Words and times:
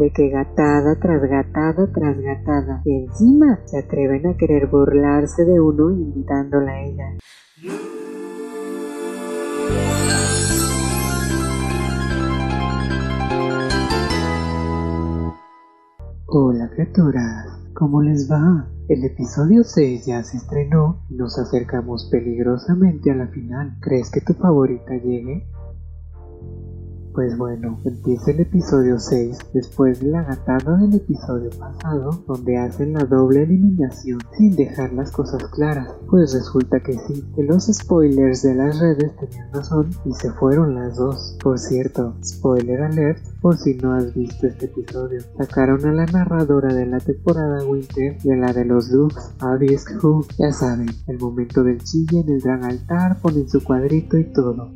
de 0.00 0.10
que 0.12 0.30
gatada 0.30 0.98
tras 0.98 1.20
gatada 1.20 1.92
tras 1.92 2.18
gatada 2.18 2.80
y 2.86 3.04
encima 3.04 3.60
se 3.66 3.80
atreven 3.80 4.26
a 4.26 4.36
querer 4.36 4.66
burlarse 4.66 5.44
de 5.44 5.60
uno 5.60 5.90
invitándola 5.90 6.72
a 6.72 6.82
ella. 6.82 7.04
Hola 16.26 16.70
criaturas, 16.70 17.46
¿cómo 17.74 18.00
les 18.00 18.30
va? 18.30 18.70
El 18.88 19.04
episodio 19.04 19.64
6 19.64 20.06
ya 20.06 20.22
se 20.22 20.38
estrenó 20.38 21.04
y 21.10 21.16
nos 21.16 21.38
acercamos 21.38 22.08
peligrosamente 22.10 23.10
a 23.10 23.16
la 23.16 23.28
final. 23.28 23.76
¿Crees 23.80 24.10
que 24.10 24.22
tu 24.22 24.32
favorita 24.32 24.94
llegue? 24.94 25.46
Pues 27.14 27.36
bueno, 27.36 27.80
empieza 27.84 28.30
el 28.30 28.40
episodio 28.40 28.98
6 28.98 29.36
después 29.52 30.00
de 30.00 30.10
la 30.10 30.22
gatada 30.22 30.76
del 30.76 30.94
episodio 30.94 31.50
pasado, 31.50 32.22
donde 32.26 32.56
hacen 32.56 32.92
la 32.92 33.04
doble 33.04 33.42
eliminación 33.42 34.20
sin 34.38 34.54
dejar 34.54 34.92
las 34.92 35.10
cosas 35.10 35.44
claras. 35.46 35.92
Pues 36.08 36.32
resulta 36.32 36.78
que 36.80 36.92
sí, 36.92 37.24
que 37.34 37.42
los 37.42 37.66
spoilers 37.66 38.42
de 38.42 38.54
las 38.54 38.78
redes 38.78 39.16
tenían 39.16 39.52
razón 39.52 39.90
y 40.04 40.14
se 40.14 40.30
fueron 40.30 40.76
las 40.76 40.96
dos. 40.96 41.36
Por 41.42 41.58
cierto, 41.58 42.14
spoiler 42.24 42.82
alert, 42.82 43.18
por 43.40 43.58
si 43.58 43.74
no 43.74 43.94
has 43.94 44.14
visto 44.14 44.46
este 44.46 44.66
episodio, 44.66 45.20
sacaron 45.36 45.84
a 45.86 45.92
la 45.92 46.06
narradora 46.06 46.72
de 46.72 46.86
la 46.86 47.00
temporada 47.00 47.64
Winter 47.64 48.18
y 48.22 48.30
a 48.30 48.36
la 48.36 48.52
de 48.52 48.64
los 48.64 48.88
Lux, 48.90 49.32
Abisk 49.40 50.02
Who, 50.02 50.26
ya 50.38 50.52
saben, 50.52 50.90
el 51.08 51.18
momento 51.18 51.64
del 51.64 51.82
chille 51.82 52.20
en 52.20 52.34
el 52.34 52.40
drag 52.40 52.64
altar, 52.64 53.18
ponen 53.20 53.48
su 53.48 53.64
cuadrito 53.64 54.16
y 54.16 54.32
todo. 54.32 54.70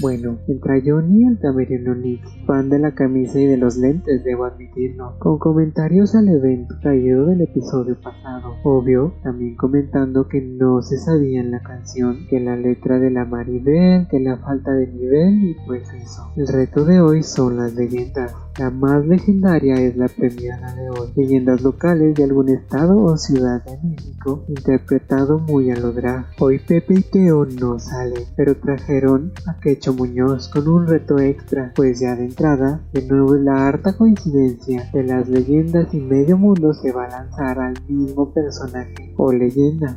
Bueno, 0.00 0.38
entra 0.46 0.80
Johnny 0.84 1.24
al 1.24 1.40
camerino 1.40 1.92
Nick, 1.92 2.22
fan 2.46 2.70
de 2.70 2.78
la 2.78 2.94
camisa 2.94 3.40
y 3.40 3.46
de 3.46 3.56
los 3.56 3.76
lentes, 3.76 4.22
debo 4.22 4.44
admitirlo, 4.44 5.18
con 5.18 5.38
comentarios 5.38 6.14
al 6.14 6.28
evento 6.28 6.76
caído 6.80 7.26
del 7.26 7.40
episodio 7.40 8.00
pasado. 8.00 8.54
Obvio, 8.62 9.14
también 9.24 9.56
comentando 9.56 10.28
que 10.28 10.40
no 10.40 10.82
se 10.82 10.98
sabía 10.98 11.40
en 11.40 11.50
la 11.50 11.62
canción, 11.64 12.28
que 12.30 12.38
la 12.38 12.54
letra 12.54 13.00
de 13.00 13.10
la 13.10 13.24
Maribel, 13.24 14.06
que 14.08 14.20
la 14.20 14.36
falta 14.36 14.70
de 14.70 14.86
nivel 14.86 15.42
y 15.42 15.56
pues 15.66 15.82
eso. 15.92 16.30
El 16.36 16.46
reto 16.46 16.84
de 16.84 17.00
hoy 17.00 17.24
son 17.24 17.56
las 17.56 17.74
leyendas. 17.74 18.36
La 18.56 18.70
más 18.70 19.04
legendaria 19.06 19.76
es 19.76 19.96
la 19.96 20.08
premiada 20.08 20.74
de 20.74 20.90
hoy, 20.90 21.12
leyendas 21.16 21.60
locales 21.62 22.14
de 22.14 22.24
algún 22.24 22.48
estado 22.48 23.02
o 23.02 23.16
ciudad 23.16 23.64
de 23.64 23.78
México, 23.82 24.44
interpretado 24.48 25.38
muy 25.40 25.70
a 25.70 25.76
lo 25.76 25.92
drag. 25.92 26.26
Hoy 26.38 26.60
Pepe 26.60 26.94
y 26.94 27.02
Teo 27.02 27.46
no 27.46 27.78
salen, 27.78 28.24
pero 28.36 28.56
trajeron 28.56 29.32
a 29.46 29.58
Quecho 29.60 29.87
Muñoz 29.92 30.48
con 30.48 30.68
un 30.68 30.86
reto 30.86 31.18
extra, 31.18 31.72
pues 31.74 32.00
ya 32.00 32.16
de 32.16 32.24
entrada, 32.24 32.80
de 32.92 33.02
nuevo 33.02 33.34
la 33.34 33.66
harta 33.66 33.96
coincidencia 33.96 34.88
de 34.92 35.02
las 35.04 35.28
leyendas 35.28 35.92
y 35.92 36.00
medio 36.00 36.36
mundo 36.36 36.74
se 36.74 36.92
va 36.92 37.04
a 37.04 37.10
lanzar 37.10 37.58
al 37.58 37.74
mismo 37.88 38.32
personaje 38.32 39.14
o 39.16 39.32
leyenda. 39.32 39.96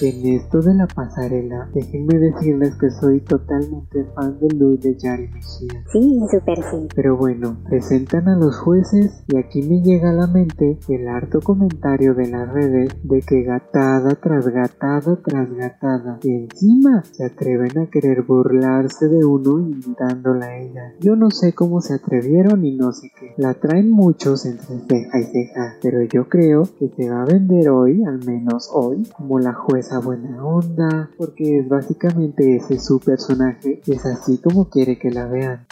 En 0.00 0.26
esto 0.34 0.60
de 0.60 0.74
la 0.74 0.86
pasarela, 0.86 1.68
déjenme 1.74 2.18
decirles 2.18 2.74
que 2.76 2.90
soy 2.90 3.20
totalmente 3.20 4.04
fan 4.14 4.38
del 4.40 4.58
look 4.58 4.80
de 4.80 4.96
Yari 4.96 5.28
Mejía. 5.28 5.84
Sí, 5.92 6.20
súper 6.30 6.58
sí. 6.58 6.88
Pero 6.94 7.16
bueno, 7.16 7.58
presentan 7.68 8.28
a 8.28 8.36
los 8.36 8.58
jueces 8.58 9.22
y 9.28 9.36
aquí 9.36 9.62
me 9.62 9.80
llega 9.82 10.10
a 10.10 10.14
la 10.14 10.26
mente 10.26 10.78
el 10.88 11.06
harto 11.06 11.40
comentario 11.40 12.14
de 12.14 12.28
las 12.28 12.52
redes 12.52 12.90
de 13.04 13.20
que 13.20 13.42
gatada 13.42 14.14
tras 14.16 14.48
gatada 14.48 15.16
tras 15.24 15.52
gatada 15.52 16.18
y 16.22 16.30
encima 16.32 17.04
se 17.04 17.24
atreven 17.24 17.78
a 17.78 17.86
querer 17.86 18.22
burlarse 18.22 19.08
de 19.08 19.24
uno 19.24 19.58
invitándola 19.60 20.46
a 20.46 20.58
ella. 20.58 20.94
Yo 21.00 21.16
no 21.16 21.30
sé 21.30 21.52
cómo 21.52 21.80
se 21.80 21.94
atrevieron 21.94 22.64
y 22.64 22.76
no 22.76 22.92
sé 22.92 23.10
qué. 23.18 23.34
La 23.36 23.54
traen 23.54 23.90
muchos 23.90 24.46
entre 24.46 24.80
ceja 24.88 25.20
y 25.20 25.24
ceja, 25.24 25.76
pero 25.80 26.02
yo 26.02 26.28
creo 26.28 26.62
que 26.78 26.88
se 26.88 27.10
va 27.10 27.22
a 27.22 27.26
vender 27.26 27.68
hoy, 27.68 28.02
al 28.04 28.24
menos 28.24 28.70
hoy, 28.72 29.02
como 29.16 29.38
la 29.38 29.52
jueza 29.52 29.91
buena 29.98 30.44
onda, 30.44 31.10
porque 31.16 31.60
es 31.60 31.68
básicamente 31.68 32.56
ese 32.56 32.78
su 32.78 33.00
personaje, 33.00 33.80
es 33.86 34.04
así 34.06 34.38
como 34.38 34.68
quiere 34.68 34.98
que 34.98 35.10
la 35.10 35.26
vean. 35.26 35.66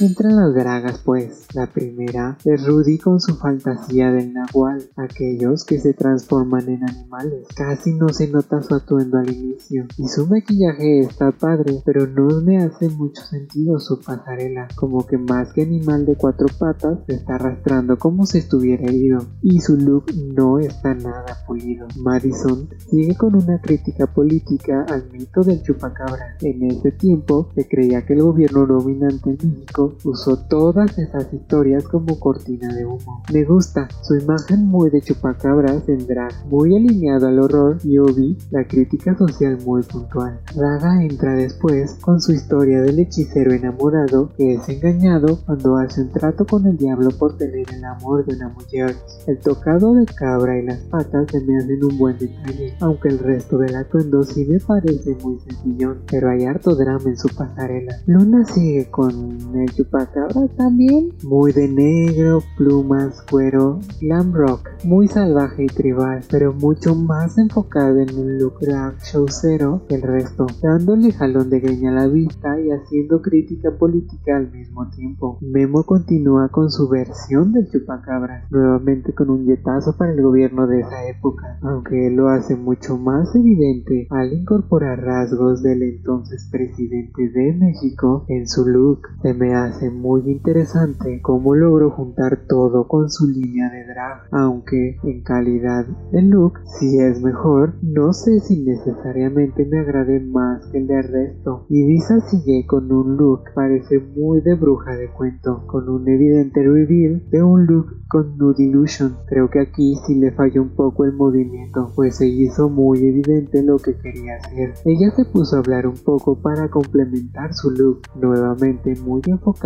Entran 0.00 0.34
las 0.34 0.54
dragas 0.54 1.02
pues. 1.04 1.46
La 1.52 1.66
primera 1.66 2.38
es 2.46 2.66
Rudy 2.66 2.96
con 2.96 3.20
su 3.20 3.34
fantasía 3.36 4.10
del 4.10 4.32
nahual, 4.32 4.82
aquellos 4.96 5.66
que 5.66 5.78
se 5.78 5.92
transforman 5.92 6.70
en 6.70 6.88
animales. 6.88 7.46
Casi 7.54 7.92
no 7.92 8.08
se 8.08 8.28
nota 8.28 8.62
su 8.62 8.74
atuendo 8.74 9.18
al 9.18 9.30
inicio. 9.30 9.84
Y 9.98 10.08
su 10.08 10.26
maquillaje 10.26 11.00
está 11.00 11.32
padre, 11.32 11.82
pero 11.84 12.06
no 12.06 12.40
me 12.40 12.62
hace 12.62 12.88
mucho 12.88 13.20
sentido 13.24 13.78
su 13.78 14.00
pasarela. 14.00 14.68
Como 14.74 15.06
que 15.06 15.18
más 15.18 15.52
que 15.52 15.62
animal 15.62 16.06
de 16.06 16.16
cuatro 16.16 16.46
patas, 16.58 17.00
se 17.06 17.16
está 17.16 17.34
arrastrando 17.34 17.98
como 17.98 18.24
si 18.24 18.38
estuviera 18.38 18.84
herido. 18.84 19.26
Y 19.42 19.60
su 19.60 19.76
look 19.76 20.06
no 20.34 20.60
está 20.60 20.94
nada 20.94 21.44
pulido. 21.46 21.86
Madison 21.98 22.70
sigue 22.88 23.14
con 23.16 23.34
una 23.34 23.60
crítica 23.60 24.06
política 24.06 24.86
al 24.88 25.10
mito 25.12 25.42
del 25.42 25.62
chupacabra. 25.62 26.38
En 26.40 26.62
ese 26.62 26.90
tiempo 26.90 27.50
se 27.54 27.68
creía 27.68 28.06
que 28.06 28.14
el 28.14 28.22
gobierno 28.22 28.64
dominante 28.64 29.28
en 29.28 29.50
México 29.50 29.89
usó 30.04 30.36
todas 30.48 30.98
esas 30.98 31.32
historias 31.32 31.84
como 31.84 32.18
cortina 32.18 32.74
de 32.74 32.84
humo. 32.84 33.22
Me 33.32 33.44
gusta, 33.44 33.88
su 34.02 34.16
imagen 34.16 34.66
muy 34.66 34.90
de 34.90 35.00
chupacabras 35.00 35.88
en 35.88 36.06
drag, 36.06 36.32
muy 36.48 36.76
alineado 36.76 37.28
al 37.28 37.38
horror 37.38 37.78
y 37.84 37.98
Obi, 37.98 38.38
la 38.50 38.66
crítica 38.66 39.16
social 39.16 39.58
muy 39.64 39.82
puntual. 39.82 40.40
Raga 40.56 41.02
entra 41.02 41.34
después 41.34 41.94
con 42.00 42.20
su 42.20 42.32
historia 42.32 42.80
del 42.80 42.98
hechicero 42.98 43.52
enamorado 43.52 44.30
que 44.36 44.54
es 44.54 44.68
engañado 44.68 45.38
cuando 45.44 45.76
hace 45.76 46.02
un 46.02 46.10
trato 46.10 46.46
con 46.46 46.66
el 46.66 46.76
diablo 46.76 47.10
por 47.10 47.36
tener 47.36 47.66
el 47.72 47.84
amor 47.84 48.24
de 48.24 48.36
una 48.36 48.48
mujer. 48.48 48.96
El 49.26 49.38
tocado 49.38 49.94
de 49.94 50.06
cabra 50.06 50.58
y 50.58 50.64
las 50.64 50.78
patas 50.78 51.26
se 51.30 51.40
me 51.40 51.58
hacen 51.58 51.84
un 51.84 51.98
buen 51.98 52.18
detalle, 52.18 52.74
aunque 52.80 53.08
el 53.08 53.18
resto 53.18 53.58
del 53.58 53.76
atuendo 53.76 54.22
sí 54.22 54.44
me 54.44 54.58
parece 54.60 55.16
muy 55.22 55.38
sencillón, 55.40 55.98
pero 56.10 56.30
hay 56.30 56.44
harto 56.44 56.74
drama 56.74 57.04
en 57.06 57.16
su 57.16 57.28
pasarela. 57.28 57.96
Luna 58.06 58.44
sigue 58.44 58.90
con 58.90 59.10
el 59.54 59.70
chupacabra 59.80 60.46
también. 60.56 61.12
Muy 61.24 61.52
de 61.52 61.66
negro, 61.66 62.42
plumas, 62.56 63.22
cuero, 63.30 63.80
glam 64.00 64.32
rock. 64.34 64.68
Muy 64.84 65.08
salvaje 65.08 65.64
y 65.64 65.66
tribal, 65.68 66.20
pero 66.30 66.52
mucho 66.52 66.94
más 66.94 67.38
enfocado 67.38 67.98
en 67.98 68.14
un 68.14 68.38
look 68.38 68.60
drag 68.60 68.98
showcero 68.98 69.82
que 69.88 69.94
el 69.94 70.02
resto, 70.02 70.46
dándole 70.62 71.12
jalón 71.12 71.48
de 71.48 71.60
greña 71.60 71.90
a 71.90 71.94
la 71.94 72.06
vista 72.06 72.60
y 72.60 72.70
haciendo 72.70 73.22
crítica 73.22 73.70
política 73.70 74.36
al 74.36 74.50
mismo 74.52 74.88
tiempo. 74.90 75.38
Memo 75.40 75.84
continúa 75.84 76.48
con 76.48 76.70
su 76.70 76.88
versión 76.88 77.52
del 77.52 77.70
chupacabra, 77.70 78.46
nuevamente 78.50 79.14
con 79.14 79.30
un 79.30 79.46
yetazo 79.46 79.96
para 79.96 80.12
el 80.12 80.22
gobierno 80.22 80.66
de 80.66 80.80
esa 80.80 81.06
época, 81.08 81.58
aunque 81.62 82.10
lo 82.10 82.28
hace 82.28 82.54
mucho 82.54 82.98
más 82.98 83.34
evidente 83.34 84.06
al 84.10 84.32
incorporar 84.32 85.00
rasgos 85.00 85.62
del 85.62 85.82
entonces 85.82 86.48
presidente 86.50 87.28
de 87.30 87.52
México 87.54 88.24
en 88.28 88.46
su 88.46 88.66
look. 88.66 89.08
Se 89.22 89.32
me 89.34 89.54
muy 89.92 90.22
interesante 90.30 91.20
cómo 91.22 91.54
logró 91.54 91.90
juntar 91.90 92.40
todo 92.48 92.88
con 92.88 93.08
su 93.08 93.28
línea 93.28 93.70
de 93.70 93.84
drag, 93.84 94.22
aunque 94.32 94.98
en 95.04 95.22
calidad 95.22 95.86
de 96.12 96.22
look 96.22 96.58
si 96.78 96.98
es 96.98 97.22
mejor, 97.22 97.74
no 97.82 98.12
sé 98.12 98.40
si 98.40 98.62
necesariamente 98.62 99.64
me 99.64 99.78
agrade 99.78 100.20
más 100.20 100.66
que 100.66 100.78
el 100.78 100.86
de 100.86 101.02
resto. 101.02 101.66
Ibiza 101.68 102.20
sigue 102.20 102.66
con 102.66 102.90
un 102.90 103.16
look 103.16 103.44
parece 103.54 104.00
muy 104.00 104.40
de 104.40 104.54
bruja 104.54 104.96
de 104.96 105.08
cuento, 105.10 105.64
con 105.66 105.88
un 105.88 106.08
evidente 106.08 106.62
reveal 106.62 107.22
de 107.30 107.42
un 107.42 107.66
look 107.66 107.96
con 108.08 108.36
Nude 108.36 108.64
Illusion. 108.64 109.16
Creo 109.28 109.48
que 109.50 109.60
aquí 109.60 109.94
sí 110.06 110.16
le 110.16 110.32
falló 110.32 110.62
un 110.62 110.70
poco 110.70 111.04
el 111.04 111.12
movimiento, 111.12 111.92
pues 111.94 112.16
se 112.16 112.26
hizo 112.26 112.68
muy 112.68 112.98
evidente 113.06 113.62
lo 113.62 113.78
que 113.78 113.94
quería 113.94 114.36
hacer. 114.36 114.74
Ella 114.84 115.10
se 115.14 115.24
puso 115.24 115.56
a 115.56 115.58
hablar 115.60 115.86
un 115.86 115.96
poco 115.96 116.34
para 116.34 116.68
complementar 116.68 117.54
su 117.54 117.70
look, 117.70 118.02
nuevamente 118.16 118.94
muy 118.96 119.22
enfocado 119.26 119.59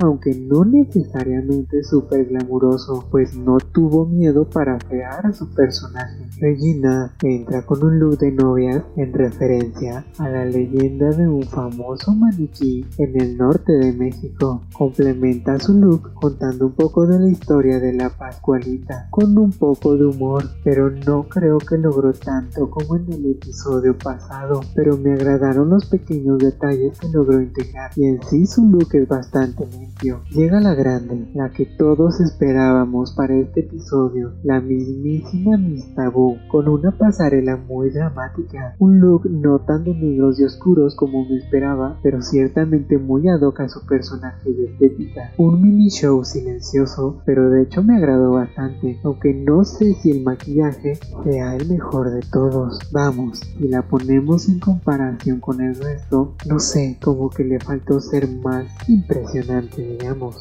aunque 0.00 0.34
no 0.34 0.64
necesariamente 0.64 1.82
súper 1.84 2.26
glamuroso, 2.26 3.06
pues 3.10 3.36
no 3.36 3.58
tuvo 3.58 4.06
miedo 4.06 4.48
para 4.48 4.78
crear 4.78 5.26
a 5.26 5.32
su 5.32 5.48
personaje. 5.54 6.26
Regina 6.38 7.14
entra 7.22 7.64
con 7.64 7.82
un 7.82 7.98
look 7.98 8.18
de 8.18 8.32
novia 8.32 8.84
en 8.96 9.12
referencia 9.12 10.04
a 10.18 10.28
la 10.28 10.44
leyenda 10.44 11.10
de 11.10 11.28
un 11.28 11.42
famoso 11.44 12.12
maniquí 12.12 12.84
en 12.98 13.20
el 13.20 13.38
norte 13.38 13.72
de 13.72 13.92
México. 13.92 14.62
Complementa 14.72 15.58
su 15.58 15.74
look 15.74 16.12
contando 16.14 16.66
un 16.66 16.72
poco 16.72 17.06
de 17.06 17.18
la 17.18 17.28
historia 17.28 17.80
de 17.80 17.94
la 17.94 18.10
Pascualita 18.10 19.08
con 19.10 19.36
un 19.38 19.52
poco 19.52 19.96
de 19.96 20.06
humor, 20.06 20.44
pero 20.62 20.90
no 20.90 21.24
creo 21.24 21.58
que 21.58 21.78
logró 21.78 22.12
tanto 22.12 22.68
como 22.70 22.96
en 22.96 23.12
el 23.12 23.30
episodio 23.30 23.96
pasado, 23.96 24.60
pero 24.74 24.96
me 24.96 25.12
agradaron 25.12 25.70
los 25.70 25.86
pequeños 25.86 26.38
detalles 26.38 26.98
que 26.98 27.08
logró 27.08 27.40
integrar 27.40 27.90
y 27.96 28.04
en 28.04 28.22
sí 28.22 28.46
su 28.46 28.68
look 28.68 29.05
bastante 29.08 29.66
limpio. 29.66 30.20
Llega 30.30 30.60
la 30.60 30.74
grande, 30.74 31.30
la 31.34 31.50
que 31.50 31.66
todos 31.66 32.20
esperábamos 32.20 33.12
para 33.12 33.34
este 33.34 33.60
episodio, 33.60 34.32
la 34.42 34.60
mismísima 34.60 35.56
Miss 35.56 35.86
con 36.48 36.68
una 36.68 36.90
pasarela 36.92 37.56
muy 37.56 37.90
dramática, 37.90 38.76
un 38.78 39.00
look 39.00 39.28
no 39.30 39.60
tan 39.60 39.84
de 39.84 39.94
negros 39.94 40.38
y 40.38 40.44
oscuros 40.44 40.94
como 40.94 41.24
me 41.24 41.36
esperaba, 41.36 41.98
pero 42.02 42.22
ciertamente 42.22 42.98
muy 42.98 43.28
ad 43.28 43.40
hoc 43.40 43.60
a 43.60 43.68
su 43.68 43.84
personaje 43.86 44.50
y 44.50 44.64
estética. 44.64 45.32
Un 45.38 45.62
mini 45.62 45.88
show 45.88 46.24
silencioso, 46.24 47.22
pero 47.24 47.50
de 47.50 47.62
hecho 47.62 47.82
me 47.82 47.96
agradó 47.96 48.32
bastante, 48.32 48.98
aunque 49.04 49.32
no 49.34 49.64
sé 49.64 49.94
si 49.94 50.10
el 50.10 50.22
maquillaje 50.22 50.98
sea 51.24 51.56
el 51.56 51.68
mejor 51.68 52.10
de 52.10 52.20
todos. 52.30 52.78
Vamos, 52.92 53.40
si 53.40 53.68
la 53.68 53.82
ponemos 53.82 54.48
en 54.48 54.60
comparación 54.60 55.40
con 55.40 55.60
el 55.60 55.74
resto, 55.74 56.34
no 56.46 56.58
sé, 56.58 56.98
como 57.02 57.30
que 57.30 57.44
le 57.44 57.58
faltó 57.60 58.00
ser 58.00 58.28
más 58.28 58.66
impresionante, 58.88 59.82
digamos. 59.82 60.36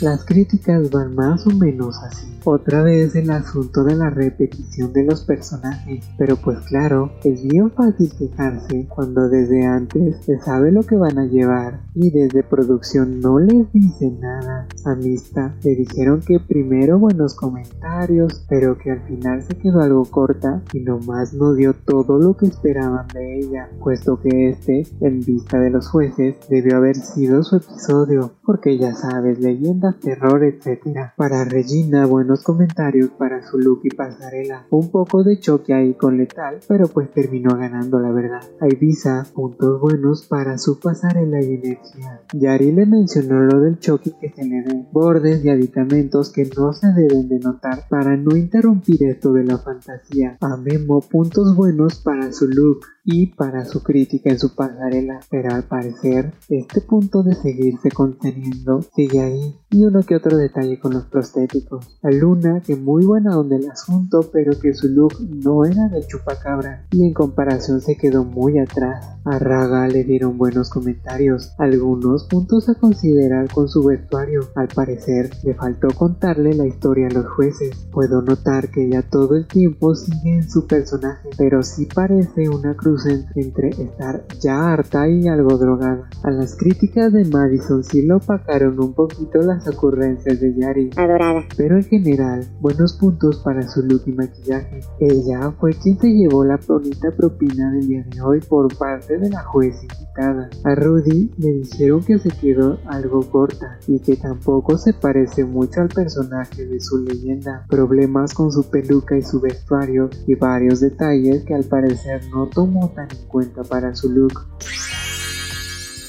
Las 0.00 0.26
críticas 0.26 0.90
van 0.90 1.14
más 1.14 1.46
o 1.46 1.50
menos 1.50 1.96
así. 2.02 2.26
Otra 2.44 2.82
vez 2.82 3.16
el 3.16 3.30
asunto 3.30 3.82
de 3.82 3.96
la 3.96 4.10
repetición 4.10 4.92
de 4.92 5.04
los 5.04 5.24
personajes, 5.24 6.04
pero 6.18 6.36
pues 6.36 6.60
claro, 6.68 7.12
es 7.24 7.42
bien 7.42 7.70
fácil 7.72 8.12
quejarse 8.16 8.86
cuando 8.88 9.28
desde 9.28 9.66
antes 9.66 10.24
se 10.24 10.38
sabe 10.38 10.70
lo 10.70 10.82
que 10.82 10.96
van 10.96 11.18
a 11.18 11.26
llevar 11.26 11.80
y 11.94 12.10
desde 12.10 12.42
producción 12.42 13.20
no 13.20 13.40
les 13.40 13.72
dicen 13.72 14.20
nada. 14.20 14.55
A 14.86 14.94
Mista 14.94 15.52
le 15.64 15.74
dijeron 15.74 16.20
que 16.20 16.38
primero 16.38 16.96
buenos 17.00 17.34
comentarios, 17.34 18.46
pero 18.48 18.78
que 18.78 18.92
al 18.92 19.00
final 19.00 19.42
se 19.42 19.56
quedó 19.56 19.80
algo 19.80 20.04
corta 20.04 20.62
y 20.72 20.78
nomás 20.78 21.34
no 21.34 21.54
dio 21.54 21.74
todo 21.74 22.18
lo 22.18 22.36
que 22.36 22.46
esperaban 22.46 23.08
de 23.08 23.40
ella, 23.40 23.68
puesto 23.80 24.20
que 24.20 24.50
este, 24.50 24.86
en 25.00 25.22
vista 25.22 25.58
de 25.58 25.70
los 25.70 25.88
jueces, 25.88 26.36
debió 26.48 26.76
haber 26.76 26.94
sido 26.94 27.42
su 27.42 27.56
episodio, 27.56 28.34
porque 28.44 28.78
ya 28.78 28.94
sabes, 28.94 29.40
leyendas, 29.40 29.98
terror, 29.98 30.44
etc. 30.44 31.10
Para 31.16 31.44
Regina, 31.44 32.06
buenos 32.06 32.44
comentarios 32.44 33.10
para 33.10 33.44
su 33.44 33.58
look 33.58 33.80
y 33.82 33.90
pasarela. 33.90 34.66
Un 34.70 34.92
poco 34.92 35.24
de 35.24 35.40
choque 35.40 35.74
ahí 35.74 35.94
con 35.94 36.16
Letal, 36.16 36.60
pero 36.68 36.86
pues 36.86 37.10
terminó 37.10 37.56
ganando 37.56 37.98
la 37.98 38.12
verdad. 38.12 38.42
A 38.60 38.68
Ibiza, 38.68 39.24
puntos 39.34 39.80
buenos 39.80 40.26
para 40.28 40.58
su 40.58 40.78
pasarela 40.78 41.42
y 41.42 41.54
energía. 41.54 42.20
Yari 42.32 42.70
le 42.70 42.86
mencionó 42.86 43.40
lo 43.40 43.60
del 43.60 43.80
choque 43.80 44.12
que 44.20 44.30
se 44.30 44.44
le 44.44 44.75
bordes 44.92 45.44
y 45.44 45.48
aditamentos 45.48 46.30
que 46.32 46.48
no 46.56 46.72
se 46.72 46.88
deben 46.92 47.28
de 47.28 47.38
notar 47.38 47.88
para 47.88 48.16
no 48.16 48.36
interrumpir 48.36 49.02
esto 49.04 49.32
de 49.32 49.44
la 49.44 49.58
fantasía. 49.58 50.36
A 50.40 50.56
Memo, 50.56 51.00
puntos 51.00 51.54
buenos 51.54 51.96
para 51.96 52.32
su 52.32 52.48
look 52.48 52.80
y 53.06 53.26
para 53.26 53.64
su 53.64 53.82
crítica 53.84 54.30
en 54.30 54.38
su 54.38 54.54
pasarela, 54.54 55.20
pero 55.30 55.54
al 55.54 55.62
parecer 55.62 56.34
este 56.48 56.80
punto 56.80 57.22
de 57.22 57.36
seguirse 57.36 57.90
conteniendo 57.90 58.82
sigue 58.94 59.20
ahí 59.20 59.56
y 59.70 59.84
uno 59.84 60.02
que 60.02 60.16
otro 60.16 60.36
detalle 60.36 60.80
con 60.80 60.92
los 60.92 61.04
prostéticos. 61.04 61.98
A 62.02 62.10
Luna 62.10 62.62
que 62.66 62.74
muy 62.74 63.06
buena 63.06 63.38
onda 63.38 63.56
el 63.56 63.70
asunto 63.70 64.28
pero 64.32 64.58
que 64.58 64.74
su 64.74 64.88
look 64.88 65.14
no 65.20 65.64
era 65.64 65.88
de 65.88 66.04
chupacabra 66.04 66.86
y 66.90 67.06
en 67.06 67.14
comparación 67.14 67.80
se 67.80 67.96
quedó 67.96 68.24
muy 68.24 68.58
atrás. 68.58 69.06
A 69.24 69.38
Raga 69.38 69.86
le 69.86 70.04
dieron 70.04 70.36
buenos 70.36 70.70
comentarios, 70.70 71.52
algunos 71.58 72.24
puntos 72.24 72.68
a 72.68 72.74
considerar 72.74 73.48
con 73.52 73.68
su 73.68 73.84
vestuario. 73.84 74.48
Al 74.56 74.68
parecer 74.68 75.30
le 75.44 75.54
faltó 75.54 75.88
contarle 75.88 76.54
la 76.54 76.66
historia 76.66 77.06
a 77.08 77.14
los 77.14 77.26
jueces. 77.26 77.76
Puedo 77.92 78.22
notar 78.22 78.70
que 78.70 78.86
ella 78.86 79.02
todo 79.02 79.36
el 79.36 79.46
tiempo 79.46 79.94
sigue 79.94 80.34
en 80.36 80.50
su 80.50 80.66
personaje, 80.66 81.28
pero 81.36 81.62
sí 81.62 81.86
parece 81.92 82.48
una 82.48 82.74
cruz 82.76 82.95
entre 83.06 83.68
estar 83.70 84.24
ya 84.40 84.72
harta 84.72 85.08
y 85.08 85.28
algo 85.28 85.58
drogada. 85.58 86.08
A 86.22 86.30
las 86.30 86.56
críticas 86.56 87.12
de 87.12 87.24
Madison 87.24 87.84
sí 87.84 88.06
lo 88.06 88.16
opacaron 88.16 88.78
un 88.80 88.94
poquito 88.94 89.40
las 89.42 89.66
ocurrencias 89.68 90.40
de 90.40 90.54
Yari. 90.54 90.90
Adorada. 90.96 91.42
Pero 91.56 91.76
en 91.76 91.84
general, 91.84 92.46
buenos 92.60 92.94
puntos 92.94 93.38
para 93.44 93.68
su 93.68 93.82
look 93.82 94.02
y 94.06 94.12
maquillaje. 94.12 94.80
Ella 95.00 95.52
fue 95.58 95.72
quien 95.72 95.98
se 95.98 96.08
llevó 96.08 96.44
la 96.44 96.58
bonita 96.66 97.10
propina 97.10 97.72
del 97.72 97.86
día 97.86 98.06
de 98.08 98.20
hoy 98.22 98.40
por 98.40 98.74
parte 98.76 99.18
de 99.18 99.28
la 99.28 99.42
juez 99.44 99.74
invitada. 99.82 100.48
A 100.64 100.74
Rudy 100.74 101.30
le 101.38 101.52
dijeron 101.52 102.02
que 102.02 102.18
se 102.18 102.30
quedó 102.30 102.78
algo 102.86 103.20
corta 103.30 103.78
y 103.86 103.98
que 103.98 104.16
tampoco 104.16 104.78
se 104.78 104.92
parece 104.92 105.44
mucho 105.44 105.80
al 105.80 105.88
personaje 105.88 106.66
de 106.66 106.80
su 106.80 106.98
leyenda. 106.98 107.64
Problemas 107.68 108.32
con 108.34 108.52
su 108.52 108.68
peluca 108.70 109.16
y 109.16 109.22
su 109.22 109.40
vestuario 109.40 110.10
y 110.26 110.34
varios 110.34 110.80
detalles 110.80 111.44
que 111.44 111.54
al 111.54 111.64
parecer 111.64 112.22
no 112.30 112.46
tomó 112.46 112.85
tan 112.94 113.08
en 113.10 113.26
cuenta 113.26 113.62
para 113.64 113.94
su 113.94 114.10
look. 114.10 114.46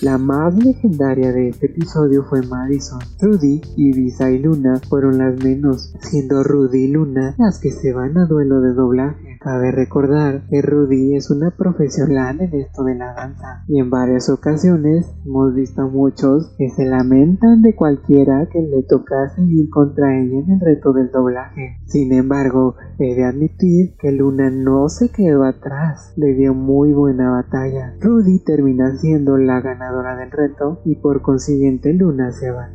La 0.04 0.20
más 0.20 0.56
legendaria 0.56 1.34
de 1.34 1.50
este 1.50 1.66
episodio 1.66 2.24
fue 2.26 2.46
Madison. 2.46 3.00
Rudy, 3.20 3.62
Ibiza 3.78 4.30
y 4.30 4.38
Luna 4.38 4.80
fueron 4.88 5.18
las 5.18 5.44
menos, 5.44 5.92
siendo 6.02 6.44
Rudy 6.44 6.84
y 6.84 6.92
Luna 6.92 7.34
las 7.40 7.60
que 7.60 7.72
se 7.72 7.94
van 7.94 8.16
a 8.16 8.28
duelo 8.28 8.62
de 8.62 8.74
doblaje. 8.74 9.40
Cabe 9.42 9.72
recordar 9.72 10.44
que 10.50 10.62
Rudy 10.62 11.16
es 11.16 11.32
una 11.32 11.50
profesional 11.50 12.40
en 12.42 12.54
esto 12.54 12.84
de 12.84 12.94
la 12.94 13.14
danza 13.14 13.64
y 13.68 13.80
en 13.80 13.90
varias 13.90 14.30
ocasiones 14.30 15.12
hemos 15.26 15.56
visto 15.56 15.82
a 15.82 15.88
muchos 15.88 16.54
que 16.60 16.70
se 16.70 16.86
lamentan 16.86 17.64
de 17.64 17.76
cualquiera 17.76 18.48
que 18.52 18.62
le 18.62 18.84
tocase 18.84 19.42
ir 19.42 19.70
contra 19.72 20.16
ella 20.16 20.40
en 20.40 20.52
el 20.52 20.60
reto 20.60 20.94
del 20.94 21.10
doblaje. 21.10 21.78
Sin 21.86 22.14
embargo, 22.14 22.76
he 23.00 23.16
de 23.16 23.26
admitir 23.26 23.96
que 24.00 24.12
Luna 24.12 24.52
no 24.52 24.90
se 24.90 25.10
quedó 25.10 25.44
atrás, 25.44 26.14
le 26.18 26.36
dio 26.36 26.54
muy 26.54 26.94
buena 26.94 27.32
batalla. 27.32 27.96
Rudy 28.00 28.44
termina 28.44 28.96
siendo 28.98 29.38
la 29.38 29.60
ganadora 29.62 29.87
del 29.92 30.32
reto 30.32 30.82
y 30.86 30.96
por 30.96 31.22
consiguiente 31.22 31.94
Luna 31.94 32.32
se 32.32 32.52
va. 32.52 32.70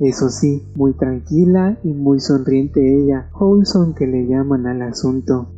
Eso 0.00 0.28
sí, 0.28 0.66
muy 0.74 0.94
tranquila 0.94 1.78
y 1.82 1.92
muy 1.92 2.20
sonriente 2.20 2.80
ella, 2.80 3.28
Wholesome 3.38 3.94
que 3.94 4.06
le 4.06 4.26
llaman 4.26 4.66
al 4.66 4.82
asunto. 4.82 5.48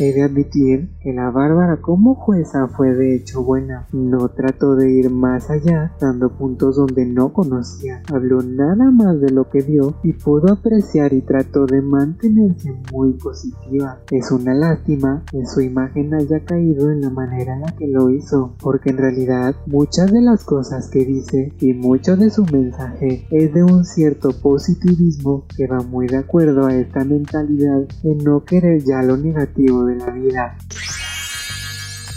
He 0.00 0.14
de 0.14 0.22
admitir 0.22 0.88
que 1.02 1.12
la 1.12 1.30
Bárbara 1.30 1.76
como 1.82 2.14
jueza 2.14 2.68
fue 2.68 2.94
de 2.94 3.14
hecho 3.14 3.44
buena. 3.44 3.86
No 3.92 4.30
trató 4.30 4.74
de 4.74 4.90
ir 4.90 5.10
más 5.10 5.50
allá, 5.50 5.92
dando 6.00 6.30
puntos 6.30 6.76
donde 6.76 7.04
no 7.04 7.34
conocía. 7.34 8.02
Habló 8.10 8.40
nada 8.42 8.90
más 8.90 9.20
de 9.20 9.28
lo 9.28 9.50
que 9.50 9.60
vio 9.60 9.96
y 10.02 10.14
pudo 10.14 10.54
apreciar 10.54 11.12
y 11.12 11.20
trató 11.20 11.66
de 11.66 11.82
mantenerse 11.82 12.74
muy 12.90 13.12
positiva. 13.12 13.98
Es 14.10 14.30
una 14.30 14.54
lástima 14.54 15.22
que 15.30 15.44
su 15.44 15.60
imagen 15.60 16.14
haya 16.14 16.40
caído 16.46 16.90
en 16.90 17.02
la 17.02 17.10
manera 17.10 17.56
en 17.56 17.60
la 17.60 17.76
que 17.76 17.86
lo 17.86 18.08
hizo, 18.08 18.54
porque 18.62 18.88
en 18.88 18.96
realidad 18.96 19.54
muchas 19.66 20.10
de 20.10 20.22
las 20.22 20.44
cosas 20.44 20.88
que 20.88 21.04
dice 21.04 21.52
y 21.60 21.74
mucho 21.74 22.16
de 22.16 22.30
su 22.30 22.46
mensaje 22.46 23.26
es 23.30 23.52
de 23.52 23.64
un 23.64 23.84
cierto 23.84 24.30
positivismo 24.32 25.44
que 25.54 25.66
va 25.66 25.80
muy 25.80 26.06
de 26.06 26.16
acuerdo 26.16 26.64
a 26.64 26.74
esta 26.74 27.04
mentalidad 27.04 27.86
de 28.02 28.14
no 28.14 28.44
querer 28.46 28.82
ya 28.82 29.02
lo 29.02 29.18
negativo 29.18 29.89
la 29.98 30.10
vida. 30.10 30.56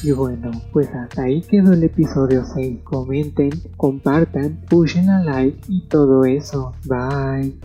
Y 0.04 0.12
bueno, 0.12 0.52
pues 0.74 0.90
hasta 0.94 1.24
ahí 1.24 1.42
quedó 1.42 1.72
el 1.74 1.84
episodio 1.84 2.44
6. 2.44 2.82
Comenten, 2.84 3.52
compartan, 3.78 4.60
pushen 4.70 5.10
a 5.10 5.24
like 5.24 5.60
y 5.70 5.88
todo 5.88 6.26
eso. 6.26 6.74
Bye. 6.86 7.56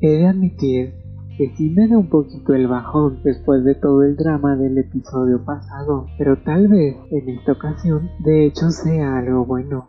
He 0.00 0.08
de 0.08 0.26
admitir 0.26 0.94
que 1.36 1.52
sí 1.56 1.70
me 1.70 1.88
da 1.88 1.98
un 1.98 2.08
poquito 2.08 2.54
el 2.54 2.66
bajón 2.68 3.20
después 3.24 3.64
de 3.64 3.74
todo 3.74 4.02
el 4.02 4.16
drama 4.16 4.56
del 4.56 4.78
episodio 4.78 5.44
pasado, 5.44 6.06
pero 6.18 6.36
tal 6.42 6.68
vez 6.68 6.96
en 7.10 7.28
esta 7.30 7.52
ocasión 7.52 8.10
de 8.20 8.46
hecho 8.46 8.70
sea 8.70 9.18
algo 9.18 9.44
bueno. 9.44 9.82